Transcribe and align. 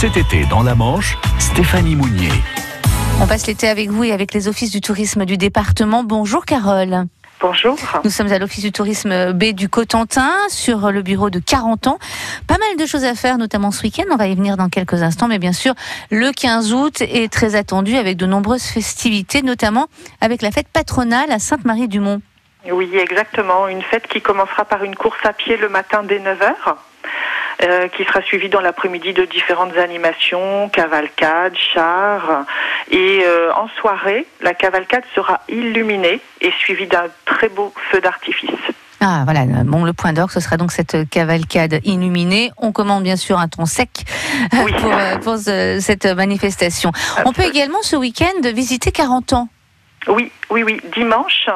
Cet 0.00 0.16
été, 0.16 0.46
dans 0.46 0.62
la 0.62 0.76
Manche, 0.76 1.18
Stéphanie 1.40 1.96
Mounier. 1.96 2.30
On 3.20 3.26
passe 3.26 3.48
l'été 3.48 3.66
avec 3.66 3.90
vous 3.90 4.04
et 4.04 4.12
avec 4.12 4.32
les 4.32 4.46
offices 4.46 4.70
du 4.70 4.80
tourisme 4.80 5.24
du 5.24 5.36
département. 5.36 6.04
Bonjour 6.04 6.44
Carole. 6.44 7.06
Bonjour. 7.40 7.76
Nous 8.04 8.10
sommes 8.10 8.30
à 8.30 8.38
l'Office 8.38 8.62
du 8.62 8.70
tourisme 8.70 9.32
B 9.32 9.46
du 9.46 9.68
Cotentin, 9.68 10.30
sur 10.50 10.92
le 10.92 11.02
bureau 11.02 11.30
de 11.30 11.40
40 11.40 11.88
ans. 11.88 11.98
Pas 12.46 12.58
mal 12.58 12.76
de 12.78 12.86
choses 12.86 13.02
à 13.02 13.16
faire, 13.16 13.38
notamment 13.38 13.72
ce 13.72 13.82
week-end. 13.82 14.04
On 14.12 14.16
va 14.16 14.28
y 14.28 14.36
venir 14.36 14.56
dans 14.56 14.68
quelques 14.68 15.02
instants. 15.02 15.26
Mais 15.26 15.40
bien 15.40 15.52
sûr, 15.52 15.74
le 16.12 16.30
15 16.30 16.72
août 16.74 17.00
est 17.00 17.32
très 17.32 17.56
attendu 17.56 17.96
avec 17.96 18.16
de 18.16 18.26
nombreuses 18.26 18.66
festivités, 18.66 19.42
notamment 19.42 19.88
avec 20.20 20.42
la 20.42 20.52
fête 20.52 20.68
patronale 20.68 21.32
à 21.32 21.40
Sainte-Marie-du-Mont. 21.40 22.22
Oui, 22.70 22.88
exactement. 22.96 23.66
Une 23.66 23.82
fête 23.82 24.06
qui 24.06 24.20
commencera 24.20 24.64
par 24.64 24.84
une 24.84 24.94
course 24.94 25.18
à 25.24 25.32
pied 25.32 25.56
le 25.56 25.68
matin 25.68 26.04
dès 26.04 26.20
9h. 26.20 26.76
Euh, 27.60 27.88
qui 27.88 28.04
sera 28.04 28.22
suivie 28.22 28.48
dans 28.48 28.60
l'après-midi 28.60 29.12
de 29.14 29.24
différentes 29.24 29.76
animations, 29.76 30.68
cavalcades, 30.68 31.56
chars. 31.74 32.44
Et 32.92 33.24
euh, 33.26 33.50
en 33.52 33.66
soirée, 33.80 34.26
la 34.40 34.54
cavalcade 34.54 35.02
sera 35.12 35.40
illuminée 35.48 36.20
et 36.40 36.52
suivie 36.52 36.86
d'un 36.86 37.06
très 37.24 37.48
beau 37.48 37.74
feu 37.90 38.00
d'artifice. 38.00 38.50
Ah 39.00 39.22
voilà, 39.24 39.40
bon 39.64 39.84
le 39.84 39.92
point 39.92 40.12
d'orgue, 40.12 40.30
ce 40.30 40.38
sera 40.38 40.56
donc 40.56 40.70
cette 40.70 41.10
cavalcade 41.10 41.80
illuminée. 41.82 42.52
On 42.58 42.70
commande 42.70 43.02
bien 43.02 43.16
sûr 43.16 43.38
un 43.40 43.48
ton 43.48 43.66
sec 43.66 43.90
Oui. 44.64 44.72
pour, 44.80 44.92
euh, 44.92 45.16
pour 45.16 45.36
ce- 45.36 45.78
cette 45.80 46.06
manifestation. 46.06 46.92
On 47.24 47.32
peut 47.32 47.42
également 47.44 47.82
ce 47.82 47.96
week-end 47.96 48.40
visiter 48.54 48.92
40 48.92 49.32
ans. 49.32 49.48
Oui, 50.06 50.30
oui, 50.50 50.62
oui. 50.62 50.80
Dimanche, 50.94 51.48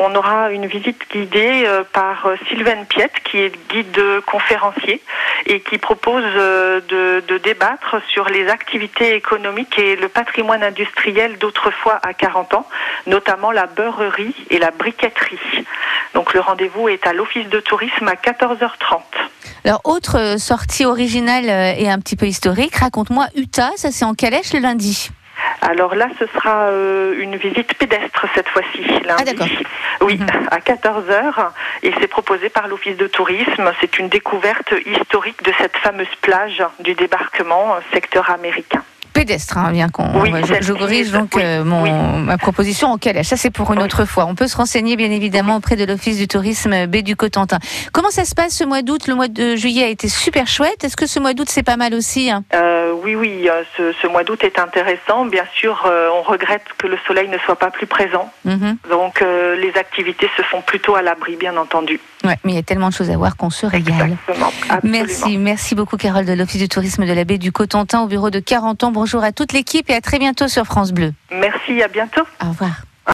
on 0.00 0.14
aura 0.14 0.50
une 0.50 0.66
visite 0.66 0.98
guidée 1.12 1.64
euh, 1.66 1.84
par 1.92 2.26
euh, 2.26 2.36
Sylvaine 2.48 2.86
Piette, 2.86 3.12
qui 3.22 3.38
est 3.38 3.52
guide 3.70 3.90
de 3.92 4.20
conférencier 4.26 5.02
et 5.46 5.60
qui 5.60 5.76
propose 5.76 6.24
euh, 6.24 6.80
de, 6.88 7.38
débattre 7.38 7.96
sur 8.08 8.28
les 8.28 8.48
activités 8.48 9.14
économiques 9.14 9.78
et 9.78 9.96
le 9.96 10.08
patrimoine 10.08 10.62
industriel 10.62 11.38
d'autrefois 11.38 12.00
à 12.02 12.14
40 12.14 12.54
ans, 12.54 12.66
notamment 13.06 13.50
la 13.50 13.66
beurrerie 13.66 14.34
et 14.48 14.58
la 14.58 14.70
briqueterie. 14.70 15.38
Donc 16.14 16.34
le 16.34 16.40
rendez-vous 16.40 16.88
est 16.88 17.06
à 17.06 17.12
l'office 17.12 17.48
de 17.48 17.60
tourisme 17.60 18.08
à 18.08 18.14
14h30. 18.14 19.00
Alors 19.64 19.80
autre 19.84 20.38
sortie 20.38 20.86
originale 20.86 21.48
et 21.78 21.88
un 21.90 21.98
petit 21.98 22.16
peu 22.16 22.26
historique, 22.26 22.76
raconte-moi 22.76 23.26
Utah, 23.36 23.70
ça 23.76 23.90
c'est 23.90 24.04
en 24.04 24.14
calèche 24.14 24.52
le 24.52 24.60
lundi. 24.60 25.10
Alors 25.62 25.94
là, 25.94 26.08
ce 26.18 26.26
sera 26.26 26.68
euh, 26.68 27.14
une 27.20 27.36
visite 27.36 27.74
pédestre 27.74 28.26
cette 28.34 28.48
fois-ci. 28.48 28.82
Ah, 29.08 29.22
d'accord. 29.24 29.46
Oui, 30.00 30.16
Mhm. 30.18 30.48
à 30.50 30.58
14h. 30.58 31.50
Et 31.82 31.92
c'est 32.00 32.08
proposé 32.08 32.48
par 32.48 32.66
l'Office 32.68 32.96
de 32.96 33.06
tourisme. 33.06 33.70
C'est 33.80 33.98
une 33.98 34.08
découverte 34.08 34.72
historique 34.86 35.42
de 35.42 35.52
cette 35.58 35.76
fameuse 35.76 36.14
plage 36.22 36.62
du 36.80 36.94
débarquement, 36.94 37.76
secteur 37.92 38.30
américain. 38.30 38.82
Pédestre, 39.20 39.58
hein, 39.58 39.70
bien 39.70 39.90
qu'on. 39.90 40.18
Oui, 40.22 40.32
je, 40.46 40.62
je 40.62 40.72
corrige 40.72 41.10
donc 41.10 41.32
oui, 41.36 41.42
euh, 41.44 41.62
mon, 41.62 41.82
oui. 41.82 41.90
ma 42.24 42.38
proposition 42.38 42.88
en 42.88 42.96
calèche. 42.96 43.26
Ça 43.26 43.36
c'est 43.36 43.50
pour 43.50 43.70
une 43.70 43.82
autre 43.82 44.06
fois. 44.06 44.24
On 44.24 44.34
peut 44.34 44.46
se 44.46 44.56
renseigner 44.56 44.96
bien 44.96 45.10
évidemment 45.10 45.56
auprès 45.56 45.76
de 45.76 45.84
l'Office 45.84 46.16
du 46.16 46.26
tourisme 46.26 46.86
B 46.86 47.02
du 47.02 47.16
Cotentin. 47.16 47.58
Comment 47.92 48.08
ça 48.08 48.24
se 48.24 48.34
passe 48.34 48.54
ce 48.56 48.64
mois 48.64 48.80
d'août? 48.80 49.08
Le 49.08 49.14
mois 49.14 49.28
de 49.28 49.56
juillet 49.56 49.84
a 49.84 49.88
été 49.88 50.08
super 50.08 50.46
chouette. 50.46 50.84
Est-ce 50.84 50.96
que 50.96 51.06
ce 51.06 51.20
mois 51.20 51.34
d'août 51.34 51.48
c'est 51.50 51.62
pas 51.62 51.76
mal 51.76 51.92
aussi 51.92 52.30
hein? 52.30 52.44
Euh, 52.54 52.94
oui, 53.04 53.14
oui, 53.14 53.46
euh, 53.50 53.62
ce, 53.76 53.92
ce 54.00 54.06
mois 54.06 54.24
d'août 54.24 54.42
est 54.42 54.58
intéressant. 54.58 55.26
Bien 55.26 55.44
sûr, 55.54 55.82
euh, 55.84 56.08
on 56.18 56.22
regrette 56.22 56.64
que 56.78 56.86
le 56.86 56.96
soleil 57.06 57.28
ne 57.28 57.36
soit 57.44 57.58
pas 57.58 57.70
plus 57.70 57.86
présent. 57.86 58.30
Mhm. 58.46 58.78
Donc, 58.88 59.20
les 59.20 59.72
activités 59.78 60.30
se 60.34 60.42
font 60.42 60.62
plutôt 60.62 60.94
à 60.94 61.02
l'abri, 61.02 61.36
bien 61.36 61.56
entendu. 61.58 62.00
Ouais, 62.24 62.36
mais 62.44 62.52
il 62.52 62.54
y 62.54 62.58
a 62.58 62.62
tellement 62.62 62.88
de 62.88 62.94
choses 62.94 63.10
à 63.10 63.16
voir 63.16 63.36
qu'on 63.36 63.50
se 63.50 63.66
régale. 63.66 64.12
Exactement. 64.12 64.52
Absolument. 64.68 64.98
Merci, 64.98 65.38
merci 65.38 65.74
beaucoup 65.74 65.96
Carole 65.96 66.24
de 66.24 66.32
l'Office 66.32 66.60
du 66.60 66.68
tourisme 66.68 67.04
de 67.06 67.12
la 67.12 67.24
baie 67.24 67.38
du 67.38 67.52
Cotentin 67.52 68.02
au 68.02 68.06
bureau 68.06 68.30
de 68.30 68.40
40 68.40 68.84
ans. 68.84 68.92
Bonjour 69.12 69.24
à 69.24 69.32
toute 69.32 69.52
l'équipe 69.52 69.90
et 69.90 69.94
à 69.94 70.00
très 70.00 70.20
bientôt 70.20 70.46
sur 70.46 70.64
France 70.66 70.92
Bleu. 70.92 71.12
Merci, 71.32 71.82
à 71.82 71.88
bientôt. 71.88 72.22
Au 72.40 72.50
revoir. 72.50 72.84